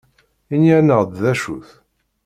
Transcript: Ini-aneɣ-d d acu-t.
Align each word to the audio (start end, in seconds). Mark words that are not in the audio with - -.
Ini-aneɣ-d 0.53 1.11
d 1.21 1.23
acu-t. 1.31 1.69